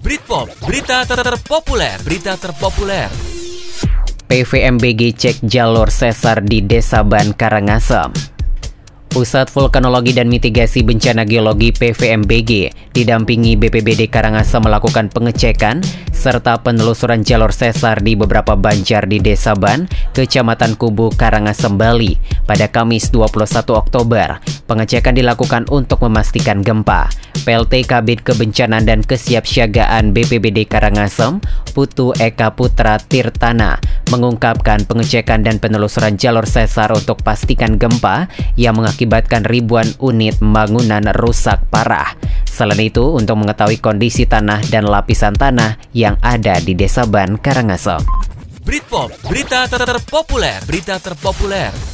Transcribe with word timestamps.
Britpop, 0.00 0.48
berita 0.64 1.04
ter 1.04 1.20
terpopuler, 1.20 1.98
berita 2.00 2.38
terpopuler. 2.38 3.10
PVMBG 4.30 5.12
cek 5.18 5.36
jalur 5.44 5.90
sesar 5.90 6.40
di 6.40 6.62
Desa 6.62 7.02
Ban 7.02 7.34
Karangasem. 7.34 8.14
Pusat 9.10 9.50
Vulkanologi 9.50 10.14
dan 10.14 10.30
Mitigasi 10.30 10.86
Bencana 10.86 11.26
Geologi 11.26 11.74
PVMBG 11.74 12.70
didampingi 12.94 13.58
BPBD 13.58 14.06
Karangasem 14.06 14.62
melakukan 14.62 15.10
pengecekan 15.10 15.82
serta 16.14 16.62
penelusuran 16.62 17.26
jalur 17.26 17.50
sesar 17.50 17.98
di 18.06 18.14
beberapa 18.14 18.54
banjar 18.54 19.10
di 19.10 19.18
Desa 19.18 19.58
Ban, 19.58 19.90
Kecamatan 20.14 20.78
Kubu, 20.78 21.10
Karangasem, 21.18 21.74
Bali 21.74 22.14
pada 22.46 22.70
Kamis 22.70 23.10
21 23.10 23.50
Oktober. 23.74 24.38
Pengecekan 24.70 25.18
dilakukan 25.18 25.66
untuk 25.66 26.06
memastikan 26.06 26.62
gempa. 26.62 27.10
PLT 27.42 27.90
Kabit 27.90 28.22
Kebencanaan 28.22 28.86
dan 28.86 29.02
Kesiapsiagaan 29.02 30.14
BPBD 30.14 30.62
Karangasem, 30.62 31.42
Putu 31.74 32.14
Eka 32.14 32.54
Putra 32.54 33.02
Tirtana, 33.02 33.82
mengungkapkan 34.14 34.86
pengecekan 34.86 35.42
dan 35.42 35.58
penelusuran 35.58 36.14
jalur 36.14 36.46
sesar 36.46 36.94
untuk 36.94 37.18
pastikan 37.26 37.82
gempa 37.82 38.30
yang 38.54 38.78
mengakibatkan 38.78 39.42
ribuan 39.42 39.90
unit 39.98 40.38
bangunan 40.38 41.02
rusak 41.18 41.58
parah. 41.66 42.14
Selain 42.46 42.78
itu, 42.78 43.02
untuk 43.10 43.42
mengetahui 43.42 43.82
kondisi 43.82 44.22
tanah 44.22 44.62
dan 44.70 44.86
lapisan 44.86 45.34
tanah 45.34 45.82
yang 45.90 46.14
ada 46.22 46.62
di 46.62 46.78
Desa 46.78 47.10
Ban 47.10 47.34
Karangasem. 47.42 48.06
Britpop, 48.62 49.10
berita 49.26 49.66
ter 49.66 49.82
terpopuler, 49.82 50.62
berita 50.62 51.02
terpopuler. 51.02 51.89